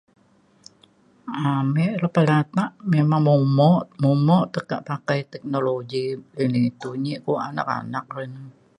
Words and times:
amik 1.53 1.93
lepa 2.03 2.21
latak 2.31 2.69
memang 2.93 3.21
momo 3.27 3.71
momok 4.03 4.43
tekak 4.53 4.81
pakai 4.89 5.19
teknologi 5.31 6.05
ini 6.43 6.63
tunyi 6.81 7.13
kuak 7.23 7.43
anak 7.49 7.67
anak 7.79 8.05
re 8.15 8.23
ni 8.33 8.43